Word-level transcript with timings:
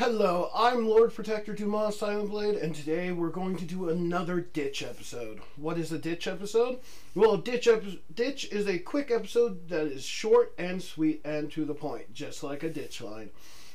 Hello, 0.00 0.48
I'm 0.54 0.88
Lord 0.88 1.12
Protector 1.12 1.52
Dumas 1.52 1.98
Silent 1.98 2.30
Blade, 2.30 2.54
and 2.54 2.74
today 2.74 3.12
we're 3.12 3.28
going 3.28 3.54
to 3.56 3.66
do 3.66 3.90
another 3.90 4.40
ditch 4.40 4.82
episode. 4.82 5.40
What 5.56 5.76
is 5.76 5.92
a 5.92 5.98
ditch 5.98 6.26
episode? 6.26 6.78
Well, 7.14 7.36
ditch 7.36 7.68
epi- 7.68 8.02
ditch 8.14 8.46
is 8.50 8.66
a 8.66 8.78
quick 8.78 9.10
episode 9.10 9.68
that 9.68 9.88
is 9.88 10.02
short 10.02 10.54
and 10.56 10.82
sweet 10.82 11.20
and 11.22 11.52
to 11.52 11.66
the 11.66 11.74
point, 11.74 12.14
just 12.14 12.42
like 12.42 12.62
a 12.62 12.70
ditch 12.70 13.02
line. 13.02 13.28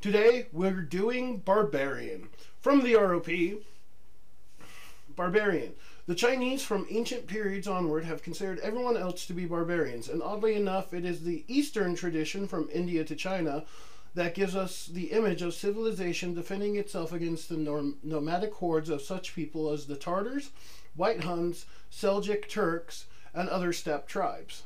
Today 0.00 0.48
we're 0.52 0.80
doing 0.80 1.36
Barbarian 1.36 2.30
from 2.60 2.82
the 2.82 2.94
ROP. 2.94 3.62
Barbarian. 5.14 5.74
The 6.08 6.16
Chinese 6.16 6.64
from 6.64 6.88
ancient 6.90 7.28
periods 7.28 7.68
onward 7.68 8.04
have 8.06 8.24
considered 8.24 8.58
everyone 8.58 8.96
else 8.96 9.24
to 9.26 9.34
be 9.34 9.44
barbarians, 9.44 10.08
and 10.08 10.20
oddly 10.20 10.56
enough, 10.56 10.92
it 10.92 11.04
is 11.04 11.22
the 11.22 11.44
Eastern 11.46 11.94
tradition 11.94 12.48
from 12.48 12.68
India 12.72 13.04
to 13.04 13.14
China 13.14 13.64
that 14.14 14.34
gives 14.34 14.56
us 14.56 14.86
the 14.86 15.12
image 15.12 15.42
of 15.42 15.54
civilization 15.54 16.34
defending 16.34 16.76
itself 16.76 17.12
against 17.12 17.48
the 17.48 17.56
norm- 17.56 17.98
nomadic 18.02 18.54
hordes 18.54 18.88
of 18.88 19.02
such 19.02 19.34
people 19.34 19.70
as 19.70 19.86
the 19.86 19.96
Tartars, 19.96 20.50
White 20.96 21.24
Huns, 21.24 21.66
Seljuk 21.92 22.48
Turks, 22.48 23.06
and 23.34 23.48
other 23.48 23.72
steppe 23.72 24.08
tribes. 24.08 24.64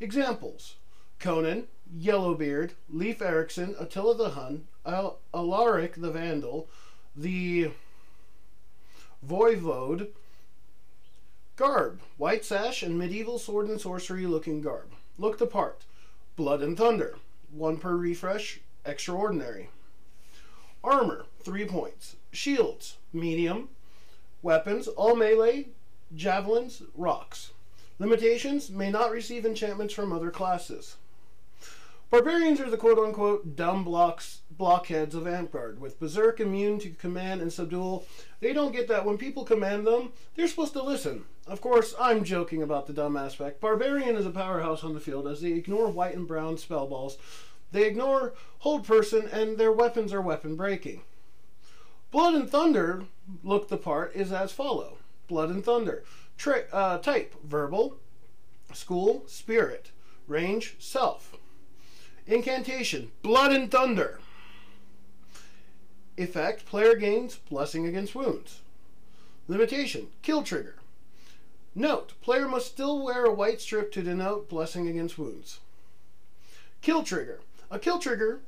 Examples 0.00 0.76
Conan, 1.18 1.66
Yellowbeard, 1.92 2.74
Leif 2.88 3.20
Erikson, 3.20 3.74
Attila 3.78 4.14
the 4.14 4.30
Hun, 4.30 4.68
Al- 4.86 5.18
Alaric 5.34 5.94
the 5.96 6.10
Vandal, 6.10 6.68
the 7.16 7.70
Voivode, 9.26 10.08
Garb, 11.56 12.00
white 12.18 12.44
sash 12.44 12.84
and 12.84 12.96
medieval 12.96 13.38
sword 13.38 13.66
and 13.68 13.80
sorcery 13.80 14.26
looking 14.26 14.60
garb. 14.60 14.92
Look 15.18 15.38
the 15.38 15.46
part. 15.46 15.84
Blood 16.36 16.62
and 16.62 16.76
Thunder, 16.76 17.16
one 17.50 17.76
per 17.76 17.96
refresh, 17.96 18.60
extraordinary. 18.84 19.70
Armor, 20.82 21.26
three 21.40 21.64
points. 21.64 22.16
Shields, 22.32 22.96
medium. 23.12 23.68
Weapons, 24.42 24.86
all 24.88 25.16
melee, 25.16 25.68
javelins, 26.14 26.82
rocks. 26.94 27.52
Limitations, 27.98 28.70
may 28.70 28.90
not 28.90 29.10
receive 29.10 29.44
enchantments 29.44 29.92
from 29.92 30.12
other 30.12 30.30
classes. 30.30 30.96
Barbarians 32.10 32.58
are 32.58 32.70
the 32.70 32.78
quote 32.78 32.98
unquote 32.98 33.54
dumb 33.54 33.84
blocks, 33.84 34.40
blockheads 34.50 35.14
of 35.14 35.24
Amtgard. 35.24 35.78
With 35.78 36.00
Berserk 36.00 36.40
immune 36.40 36.78
to 36.78 36.88
command 36.90 37.42
and 37.42 37.52
subdual, 37.52 38.06
they 38.40 38.54
don't 38.54 38.72
get 38.72 38.88
that 38.88 39.04
when 39.04 39.18
people 39.18 39.44
command 39.44 39.86
them, 39.86 40.12
they're 40.34 40.48
supposed 40.48 40.72
to 40.72 40.82
listen. 40.82 41.26
Of 41.46 41.60
course, 41.60 41.94
I'm 42.00 42.24
joking 42.24 42.62
about 42.62 42.86
the 42.86 42.94
dumb 42.94 43.16
aspect. 43.16 43.60
Barbarian 43.60 44.16
is 44.16 44.24
a 44.24 44.30
powerhouse 44.30 44.84
on 44.84 44.94
the 44.94 45.00
field 45.00 45.28
as 45.28 45.42
they 45.42 45.52
ignore 45.52 45.90
white 45.90 46.16
and 46.16 46.26
brown 46.26 46.56
spell 46.56 46.86
balls. 46.86 47.18
They 47.72 47.84
ignore 47.84 48.32
hold 48.60 48.86
person, 48.86 49.28
and 49.30 49.58
their 49.58 49.72
weapons 49.72 50.14
are 50.14 50.22
weapon 50.22 50.56
breaking. 50.56 51.02
Blood 52.10 52.34
and 52.34 52.48
Thunder, 52.48 53.04
look 53.42 53.68
the 53.68 53.76
part, 53.76 54.16
is 54.16 54.32
as 54.32 54.50
follow. 54.50 54.96
Blood 55.26 55.50
and 55.50 55.62
Thunder. 55.62 56.04
Tri- 56.38 56.64
uh, 56.72 56.98
type, 56.98 57.34
verbal. 57.44 57.96
School, 58.72 59.24
spirit. 59.26 59.90
Range, 60.26 60.74
self. 60.78 61.37
Incantation, 62.28 63.10
Blood 63.22 63.52
and 63.52 63.70
Thunder. 63.70 64.20
Effect, 66.18 66.66
player 66.66 66.94
gains 66.94 67.36
Blessing 67.36 67.86
against 67.86 68.14
wounds. 68.14 68.60
Limitation, 69.48 70.08
Kill 70.20 70.42
trigger. 70.42 70.74
Note, 71.74 72.12
player 72.20 72.46
must 72.46 72.66
still 72.66 73.02
wear 73.02 73.24
a 73.24 73.32
white 73.32 73.62
strip 73.62 73.90
to 73.92 74.02
denote 74.02 74.50
Blessing 74.50 74.88
against 74.88 75.16
wounds. 75.16 75.60
Kill 76.82 77.02
trigger. 77.02 77.40
A 77.70 77.78
kill 77.78 77.98
trigger 77.98 78.40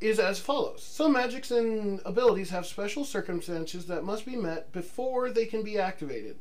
is 0.00 0.18
as 0.18 0.38
follows. 0.38 0.82
Some 0.82 1.12
magics 1.12 1.50
and 1.50 2.00
abilities 2.06 2.48
have 2.48 2.64
special 2.64 3.04
circumstances 3.04 3.84
that 3.84 4.02
must 4.02 4.24
be 4.24 4.34
met 4.34 4.72
before 4.72 5.30
they 5.30 5.44
can 5.44 5.62
be 5.62 5.78
activated. 5.78 6.36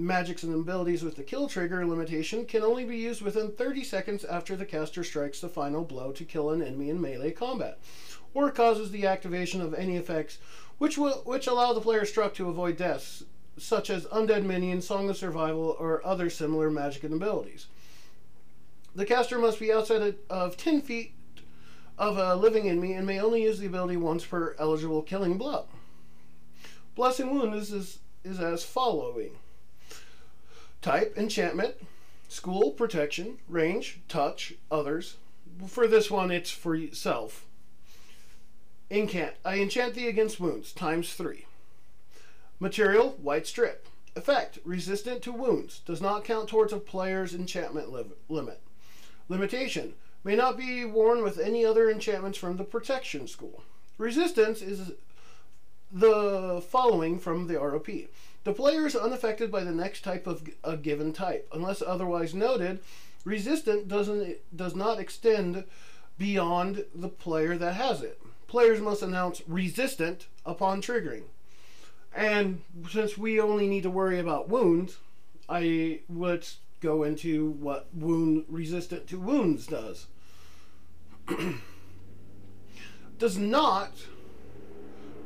Magics 0.00 0.44
and 0.44 0.54
abilities 0.54 1.02
with 1.02 1.16
the 1.16 1.22
kill 1.22 1.46
trigger 1.46 1.84
limitation 1.84 2.46
can 2.46 2.62
only 2.62 2.86
be 2.86 2.96
used 2.96 3.20
within 3.20 3.52
30 3.52 3.84
seconds 3.84 4.24
after 4.24 4.56
the 4.56 4.64
caster 4.64 5.04
strikes 5.04 5.42
the 5.42 5.48
final 5.48 5.84
blow 5.84 6.10
to 6.10 6.24
kill 6.24 6.48
an 6.48 6.62
enemy 6.62 6.88
in 6.88 6.98
melee 6.98 7.32
combat, 7.32 7.78
or 8.32 8.50
causes 8.50 8.90
the 8.90 9.06
activation 9.06 9.60
of 9.60 9.74
any 9.74 9.98
effects 9.98 10.38
which 10.78 10.96
will 10.96 11.20
which 11.26 11.46
allow 11.46 11.74
the 11.74 11.82
player 11.82 12.06
struck 12.06 12.32
to 12.32 12.48
avoid 12.48 12.78
deaths, 12.78 13.24
such 13.58 13.90
as 13.90 14.06
undead 14.06 14.42
minion, 14.42 14.80
song 14.80 15.10
of 15.10 15.18
survival, 15.18 15.76
or 15.78 16.00
other 16.02 16.30
similar 16.30 16.70
magic 16.70 17.04
and 17.04 17.12
abilities. 17.12 17.66
The 18.94 19.04
caster 19.04 19.38
must 19.38 19.60
be 19.60 19.70
outside 19.70 20.14
of 20.30 20.56
10 20.56 20.80
feet 20.80 21.12
of 21.98 22.16
a 22.16 22.36
living 22.36 22.70
enemy 22.70 22.94
and 22.94 23.06
may 23.06 23.20
only 23.20 23.42
use 23.42 23.58
the 23.58 23.66
ability 23.66 23.98
once 23.98 24.24
per 24.24 24.56
eligible 24.58 25.02
killing 25.02 25.36
blow. 25.36 25.66
Blessing 26.94 27.34
Wound 27.34 27.54
is, 27.54 27.70
is, 27.70 27.98
is 28.24 28.40
as 28.40 28.64
following. 28.64 29.32
Type, 30.82 31.16
enchantment, 31.16 31.74
school, 32.28 32.70
protection, 32.70 33.38
range, 33.48 34.00
touch, 34.08 34.54
others. 34.70 35.16
For 35.66 35.86
this 35.86 36.10
one, 36.10 36.30
it's 36.30 36.50
for 36.50 36.78
self. 36.92 37.44
Incant, 38.88 39.34
I 39.44 39.58
enchant 39.58 39.94
thee 39.94 40.08
against 40.08 40.40
wounds, 40.40 40.72
times 40.72 41.14
three. 41.14 41.46
Material, 42.58 43.10
white 43.22 43.46
strip. 43.46 43.86
Effect, 44.16 44.58
resistant 44.64 45.22
to 45.22 45.32
wounds, 45.32 45.80
does 45.80 46.00
not 46.00 46.24
count 46.24 46.48
towards 46.48 46.72
a 46.72 46.78
player's 46.78 47.34
enchantment 47.34 47.92
li- 47.92 48.04
limit. 48.28 48.60
Limitation, 49.28 49.94
may 50.24 50.34
not 50.34 50.56
be 50.56 50.84
worn 50.84 51.22
with 51.22 51.38
any 51.38 51.64
other 51.64 51.88
enchantments 51.88 52.36
from 52.36 52.56
the 52.56 52.64
protection 52.64 53.28
school. 53.28 53.62
Resistance 53.96 54.62
is 54.62 54.92
the 55.92 56.62
following 56.68 57.18
from 57.18 57.46
the 57.46 57.54
ROP. 57.54 58.08
The 58.44 58.52
player 58.54 58.86
is 58.86 58.96
unaffected 58.96 59.50
by 59.50 59.64
the 59.64 59.72
next 59.72 60.02
type 60.02 60.26
of 60.26 60.48
a 60.64 60.76
given 60.76 61.12
type, 61.12 61.48
unless 61.52 61.82
otherwise 61.82 62.34
noted. 62.34 62.80
Resistant 63.24 63.86
doesn't 63.86 64.38
does 64.56 64.74
not 64.74 64.98
extend 64.98 65.64
beyond 66.16 66.84
the 66.94 67.08
player 67.08 67.56
that 67.56 67.74
has 67.74 68.02
it. 68.02 68.20
Players 68.46 68.80
must 68.80 69.02
announce 69.02 69.42
resistant 69.46 70.26
upon 70.46 70.80
triggering. 70.80 71.24
And 72.14 72.62
since 72.90 73.16
we 73.16 73.38
only 73.40 73.68
need 73.68 73.82
to 73.82 73.90
worry 73.90 74.18
about 74.18 74.48
wounds, 74.48 74.98
I 75.48 76.00
let's 76.08 76.58
go 76.80 77.02
into 77.02 77.50
what 77.50 77.88
wound 77.92 78.46
resistant 78.48 79.06
to 79.08 79.20
wounds 79.20 79.66
does. 79.66 80.06
does 83.18 83.36
not 83.36 83.92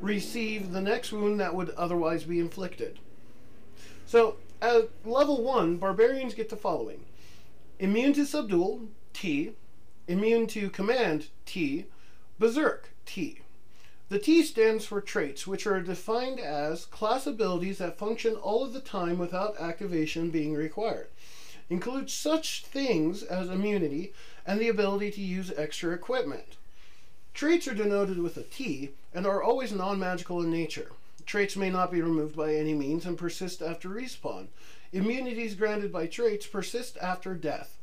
receive 0.05 0.73
the 0.73 0.81
next 0.81 1.13
wound 1.13 1.41
that 1.41 1.55
would 1.55 1.71
otherwise 1.71 2.25
be 2.25 2.39
inflicted. 2.39 2.99
So, 4.07 4.37
at 4.61 4.91
level 5.05 5.43
1, 5.43 5.79
barbarians 5.79 6.35
get 6.35 6.51
the 6.51 6.57
following 6.57 7.05
immune 7.79 8.13
to 8.13 8.25
subdual, 8.25 8.89
T, 9.13 9.53
immune 10.07 10.47
to 10.49 10.71
command, 10.71 11.29
T, 11.45 11.87
berserk, 12.39 12.91
T. 13.05 13.41
The 14.11 14.19
T 14.19 14.43
stands 14.43 14.85
for 14.85 15.01
traits, 15.01 15.47
which 15.47 15.67
are 15.67 15.81
defined 15.81 16.39
as 16.39 16.85
class 16.85 17.27
abilities 17.27 17.79
that 17.79 17.99
function 17.99 18.37
all 18.37 18.63
of 18.63 18.73
the 18.73 18.81
time 18.81 19.19
without 19.19 19.59
activation 19.59 20.31
being 20.31 20.55
required. 20.55 21.09
Includes 21.71 22.13
such 22.13 22.65
things 22.67 23.23
as 23.23 23.49
immunity 23.49 24.13
and 24.47 24.61
the 24.61 24.69
ability 24.69 25.11
to 25.13 25.21
use 25.23 25.53
extra 25.57 25.93
equipment. 25.93 26.57
Traits 27.35 27.67
are 27.67 27.75
denoted 27.75 28.21
with 28.21 28.37
a 28.37 28.45
T 28.45 28.91
and 29.13 29.27
are 29.27 29.43
always 29.43 29.73
non 29.73 29.99
magical 29.99 30.41
in 30.41 30.53
nature. 30.53 30.93
Traits 31.27 31.57
may 31.57 31.69
not 31.69 31.91
be 31.91 32.01
removed 32.01 32.37
by 32.37 32.55
any 32.55 32.75
means 32.75 33.05
and 33.05 33.19
persist 33.19 33.61
after 33.61 33.89
respawn. 33.89 34.47
Immunities 34.93 35.57
granted 35.57 35.93
by 35.93 36.07
traits 36.07 36.47
persist 36.47 36.97
after 36.99 37.35
death. 37.35 37.77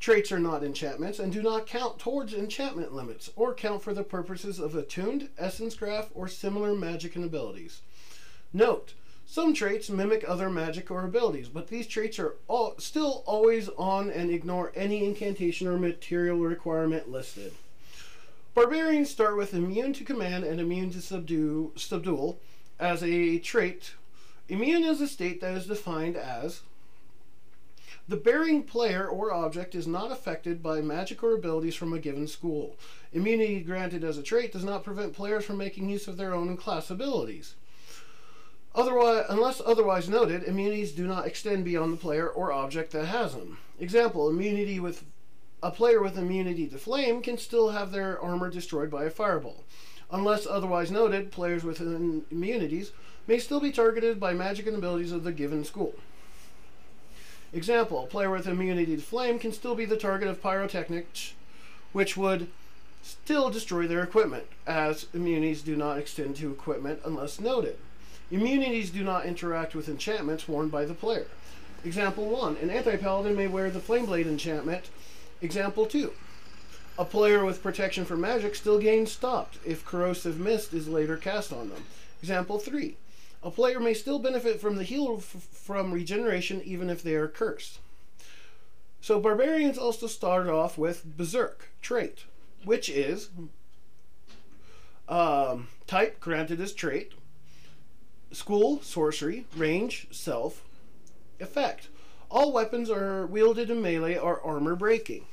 Traits 0.00 0.32
are 0.32 0.38
not 0.38 0.64
enchantments 0.64 1.18
and 1.18 1.30
do 1.30 1.42
not 1.42 1.66
count 1.66 1.98
towards 1.98 2.32
enchantment 2.32 2.94
limits 2.94 3.28
or 3.36 3.52
count 3.52 3.82
for 3.82 3.92
the 3.92 4.02
purposes 4.02 4.58
of 4.58 4.74
attuned, 4.74 5.28
essence 5.36 5.74
graft, 5.74 6.10
or 6.14 6.26
similar 6.26 6.74
magic 6.74 7.14
and 7.14 7.26
abilities. 7.26 7.82
Note, 8.54 8.94
some 9.26 9.52
traits 9.52 9.90
mimic 9.90 10.24
other 10.26 10.48
magic 10.48 10.90
or 10.90 11.04
abilities, 11.04 11.50
but 11.50 11.68
these 11.68 11.86
traits 11.86 12.18
are 12.18 12.36
all, 12.46 12.74
still 12.78 13.22
always 13.26 13.68
on 13.76 14.08
and 14.08 14.30
ignore 14.30 14.72
any 14.74 15.04
incantation 15.04 15.66
or 15.66 15.76
material 15.76 16.38
requirement 16.38 17.10
listed. 17.10 17.52
Barbarians 18.58 19.08
start 19.08 19.36
with 19.36 19.54
immune 19.54 19.92
to 19.92 20.02
command 20.02 20.42
and 20.42 20.60
immune 20.60 20.90
to 20.90 21.00
subdue, 21.00 21.70
subdual 21.76 22.40
as 22.80 23.04
a 23.04 23.38
trait. 23.38 23.94
Immune 24.48 24.82
is 24.82 25.00
a 25.00 25.06
state 25.06 25.40
that 25.40 25.56
is 25.56 25.68
defined 25.68 26.16
as 26.16 26.62
the 28.08 28.16
bearing 28.16 28.64
player 28.64 29.06
or 29.06 29.32
object 29.32 29.76
is 29.76 29.86
not 29.86 30.10
affected 30.10 30.60
by 30.60 30.80
magic 30.80 31.22
or 31.22 31.36
abilities 31.36 31.76
from 31.76 31.92
a 31.92 32.00
given 32.00 32.26
school. 32.26 32.76
Immunity 33.12 33.60
granted 33.60 34.02
as 34.02 34.18
a 34.18 34.24
trait 34.24 34.50
does 34.50 34.64
not 34.64 34.82
prevent 34.82 35.14
players 35.14 35.44
from 35.44 35.56
making 35.56 35.88
use 35.88 36.08
of 36.08 36.16
their 36.16 36.34
own 36.34 36.56
class 36.56 36.90
abilities. 36.90 37.54
Otherwise, 38.74 39.26
unless 39.28 39.62
otherwise 39.64 40.08
noted, 40.08 40.42
immunities 40.42 40.90
do 40.90 41.06
not 41.06 41.28
extend 41.28 41.64
beyond 41.64 41.92
the 41.92 41.96
player 41.96 42.28
or 42.28 42.50
object 42.50 42.90
that 42.90 43.06
has 43.06 43.36
them. 43.36 43.58
Example: 43.78 44.28
immunity 44.28 44.80
with 44.80 45.04
a 45.62 45.70
player 45.70 46.02
with 46.02 46.16
immunity 46.16 46.66
to 46.68 46.78
flame 46.78 47.22
can 47.22 47.38
still 47.38 47.70
have 47.70 47.90
their 47.90 48.20
armor 48.20 48.50
destroyed 48.50 48.90
by 48.90 49.04
a 49.04 49.10
fireball. 49.10 49.64
Unless 50.10 50.46
otherwise 50.46 50.90
noted, 50.90 51.32
players 51.32 51.64
with 51.64 51.80
immunities 51.80 52.92
may 53.26 53.38
still 53.38 53.60
be 53.60 53.72
targeted 53.72 54.18
by 54.18 54.32
magic 54.32 54.66
and 54.66 54.76
abilities 54.76 55.12
of 55.12 55.24
the 55.24 55.32
given 55.32 55.64
school. 55.64 55.94
Example, 57.52 58.04
a 58.04 58.06
player 58.06 58.30
with 58.30 58.46
immunity 58.46 58.96
to 58.96 59.02
flame 59.02 59.38
can 59.38 59.52
still 59.52 59.74
be 59.74 59.84
the 59.84 59.96
target 59.96 60.28
of 60.28 60.42
pyrotechnics, 60.42 61.34
which 61.92 62.16
would 62.16 62.48
still 63.02 63.50
destroy 63.50 63.86
their 63.86 64.02
equipment, 64.02 64.44
as 64.66 65.06
immunities 65.14 65.62
do 65.62 65.76
not 65.76 65.98
extend 65.98 66.36
to 66.36 66.50
equipment 66.50 67.00
unless 67.04 67.40
noted. 67.40 67.78
Immunities 68.30 68.90
do 68.90 69.02
not 69.02 69.24
interact 69.24 69.74
with 69.74 69.88
enchantments 69.88 70.46
worn 70.46 70.68
by 70.68 70.84
the 70.84 70.94
player. 70.94 71.26
Example 71.84 72.26
1. 72.26 72.58
An 72.60 72.70
anti-paladin 72.70 73.34
may 73.36 73.46
wear 73.46 73.70
the 73.70 73.78
Flameblade 73.78 74.26
enchantment. 74.26 74.90
Example 75.40 75.86
2. 75.86 76.12
A 76.98 77.04
player 77.04 77.44
with 77.44 77.62
protection 77.62 78.04
from 78.04 78.20
magic 78.20 78.56
still 78.56 78.78
gains 78.78 79.12
stopped 79.12 79.58
if 79.64 79.84
corrosive 79.84 80.40
mist 80.40 80.74
is 80.74 80.88
later 80.88 81.16
cast 81.16 81.52
on 81.52 81.68
them. 81.68 81.84
Example 82.20 82.58
3. 82.58 82.96
A 83.44 83.50
player 83.50 83.78
may 83.78 83.94
still 83.94 84.18
benefit 84.18 84.60
from 84.60 84.76
the 84.76 84.82
heal 84.82 85.18
from 85.18 85.92
regeneration 85.92 86.60
even 86.64 86.90
if 86.90 87.02
they 87.02 87.14
are 87.14 87.28
cursed. 87.28 87.78
So 89.00 89.20
barbarians 89.20 89.78
also 89.78 90.08
start 90.08 90.48
off 90.48 90.76
with 90.76 91.04
berserk 91.16 91.68
trait, 91.80 92.24
which 92.64 92.88
is 92.88 93.30
um, 95.08 95.68
type 95.86 96.18
granted 96.18 96.60
as 96.60 96.72
trait, 96.72 97.12
school 98.32 98.82
sorcery, 98.82 99.46
range 99.56 100.08
self, 100.10 100.64
effect. 101.38 101.88
All 102.30 102.52
weapons 102.52 102.90
are 102.90 103.26
wielded 103.26 103.70
in 103.70 103.80
melee 103.80 104.16
are 104.16 104.40
armor 104.42 104.76
breaking. 104.76 105.24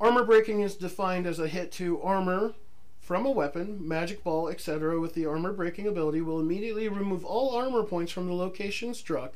Armor 0.00 0.24
breaking 0.24 0.60
is 0.60 0.76
defined 0.76 1.26
as 1.26 1.38
a 1.38 1.48
hit 1.48 1.72
to 1.72 2.00
armor 2.00 2.54
from 3.00 3.26
a 3.26 3.30
weapon, 3.30 3.86
magic 3.86 4.22
ball, 4.22 4.48
etc., 4.48 5.00
with 5.00 5.14
the 5.14 5.26
armor 5.26 5.52
breaking 5.52 5.86
ability 5.86 6.20
will 6.20 6.40
immediately 6.40 6.88
remove 6.88 7.24
all 7.24 7.56
armor 7.56 7.82
points 7.82 8.12
from 8.12 8.26
the 8.26 8.34
location 8.34 8.94
struck 8.94 9.34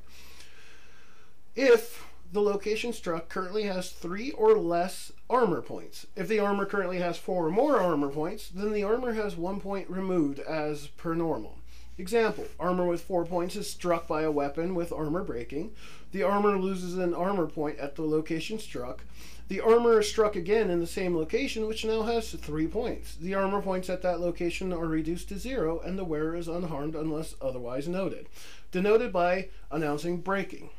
if 1.54 2.06
the 2.32 2.40
location 2.40 2.92
struck 2.92 3.28
currently 3.28 3.64
has 3.64 3.90
three 3.90 4.30
or 4.32 4.56
less 4.56 5.12
armor 5.28 5.60
points. 5.60 6.06
If 6.16 6.28
the 6.28 6.38
armor 6.38 6.64
currently 6.64 6.98
has 6.98 7.18
four 7.18 7.46
or 7.46 7.50
more 7.50 7.78
armor 7.78 8.08
points, 8.08 8.48
then 8.48 8.72
the 8.72 8.84
armor 8.84 9.12
has 9.12 9.36
one 9.36 9.60
point 9.60 9.90
removed 9.90 10.38
as 10.38 10.86
per 10.86 11.14
normal. 11.14 11.58
Example 11.98 12.46
Armor 12.58 12.86
with 12.86 13.02
four 13.02 13.26
points 13.26 13.54
is 13.54 13.68
struck 13.68 14.08
by 14.08 14.22
a 14.22 14.30
weapon 14.30 14.74
with 14.74 14.92
armor 14.92 15.22
breaking. 15.22 15.72
The 16.12 16.22
armor 16.22 16.58
loses 16.58 16.96
an 16.96 17.12
armor 17.12 17.46
point 17.46 17.78
at 17.78 17.96
the 17.96 18.02
location 18.02 18.58
struck. 18.58 19.04
The 19.48 19.60
armor 19.60 20.00
is 20.00 20.08
struck 20.08 20.34
again 20.34 20.70
in 20.70 20.80
the 20.80 20.86
same 20.86 21.14
location, 21.14 21.66
which 21.66 21.84
now 21.84 22.02
has 22.04 22.32
three 22.32 22.66
points. 22.66 23.16
The 23.16 23.34
armor 23.34 23.60
points 23.60 23.90
at 23.90 24.00
that 24.02 24.20
location 24.20 24.72
are 24.72 24.86
reduced 24.86 25.28
to 25.28 25.38
zero, 25.38 25.80
and 25.80 25.98
the 25.98 26.04
wearer 26.04 26.34
is 26.34 26.48
unharmed 26.48 26.94
unless 26.94 27.34
otherwise 27.42 27.86
noted. 27.88 28.26
Denoted 28.70 29.12
by 29.12 29.50
announcing 29.70 30.22
breaking. 30.22 30.70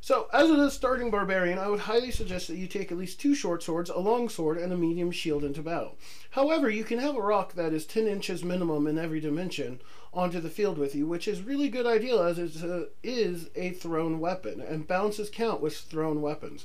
So, 0.00 0.28
as 0.32 0.48
a 0.48 0.70
starting 0.70 1.10
barbarian, 1.10 1.58
I 1.58 1.68
would 1.68 1.80
highly 1.80 2.12
suggest 2.12 2.46
that 2.48 2.56
you 2.56 2.68
take 2.68 2.92
at 2.92 2.98
least 2.98 3.20
two 3.20 3.34
short 3.34 3.62
swords, 3.62 3.90
a 3.90 3.98
long 3.98 4.28
sword, 4.28 4.56
and 4.56 4.72
a 4.72 4.76
medium 4.76 5.10
shield 5.10 5.42
into 5.42 5.60
battle. 5.60 5.96
However, 6.30 6.70
you 6.70 6.84
can 6.84 7.00
have 7.00 7.16
a 7.16 7.20
rock 7.20 7.54
that 7.54 7.72
is 7.72 7.84
10 7.84 8.06
inches 8.06 8.44
minimum 8.44 8.86
in 8.86 8.96
every 8.96 9.18
dimension 9.20 9.80
onto 10.14 10.40
the 10.40 10.50
field 10.50 10.78
with 10.78 10.94
you, 10.94 11.06
which 11.06 11.26
is 11.26 11.42
really 11.42 11.68
good 11.68 11.86
idea 11.86 12.22
as 12.22 12.38
it 12.38 12.62
uh, 12.62 12.86
is 13.02 13.50
a 13.56 13.70
thrown 13.70 14.20
weapon, 14.20 14.60
and 14.60 14.86
bounces 14.86 15.30
count 15.30 15.60
with 15.60 15.76
thrown 15.76 16.22
weapons. 16.22 16.64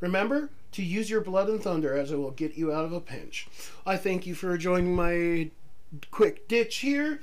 Remember 0.00 0.50
to 0.72 0.82
use 0.82 1.08
your 1.08 1.20
blood 1.20 1.48
and 1.48 1.62
thunder 1.62 1.96
as 1.96 2.10
it 2.10 2.16
will 2.16 2.32
get 2.32 2.56
you 2.56 2.72
out 2.72 2.84
of 2.84 2.92
a 2.92 3.00
pinch. 3.00 3.46
I 3.86 3.96
thank 3.96 4.26
you 4.26 4.34
for 4.34 4.58
joining 4.58 4.96
my 4.96 5.50
quick 6.10 6.48
ditch 6.48 6.78
here. 6.78 7.20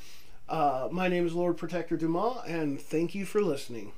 Uh, 0.47 0.87
my 0.91 1.07
name 1.07 1.27
is 1.27 1.33
Lord 1.33 1.57
Protector 1.57 1.97
Dumas, 1.97 2.43
and 2.47 2.79
thank 2.79 3.13
you 3.13 3.25
for 3.25 3.41
listening. 3.41 3.91